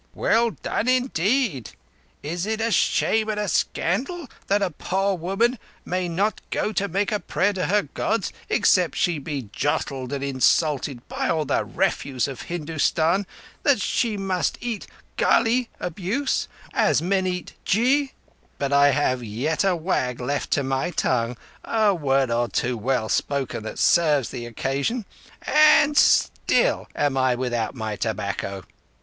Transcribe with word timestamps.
"Well 0.15 0.49
done, 0.49 0.87
indeed? 0.87 1.69
It 2.23 2.29
is 2.47 2.47
a 2.47 2.71
shame 2.71 3.29
and 3.29 3.39
a 3.39 3.47
scandal 3.47 4.27
that 4.47 4.63
a 4.63 4.71
poor 4.71 5.13
woman 5.15 5.59
may 5.85 6.09
not 6.09 6.41
go 6.49 6.71
to 6.73 6.87
make 6.87 7.13
prayer 7.27 7.53
to 7.53 7.67
her 7.67 7.83
Gods 7.83 8.33
except 8.49 8.95
she 8.97 9.19
be 9.19 9.49
jostled 9.51 10.11
and 10.11 10.23
insulted 10.23 11.07
by 11.07 11.29
all 11.29 11.45
the 11.45 11.63
refuse 11.63 12.27
of 12.27 12.41
Hindustan—that 12.41 13.79
she 13.79 14.17
must 14.17 14.57
eat 14.59 14.87
gâli 15.19 15.67
(abuse) 15.79 16.47
as 16.73 16.99
men 16.99 17.27
eat 17.27 17.53
ghi. 17.63 18.13
But 18.57 18.73
I 18.73 18.87
have 18.89 19.23
yet 19.23 19.63
a 19.63 19.75
wag 19.75 20.19
left 20.19 20.49
to 20.53 20.63
my 20.63 20.89
tongue—a 20.89 21.93
word 21.93 22.31
or 22.31 22.47
two 22.47 22.75
well 22.75 23.07
spoken 23.07 23.61
that 23.65 23.77
serves 23.77 24.29
the 24.29 24.47
occasion. 24.47 25.05
And 25.43 25.95
still 25.95 26.87
am 26.95 27.17
I 27.17 27.35
without 27.35 27.75
my 27.75 27.95
tobacco! 27.97 28.63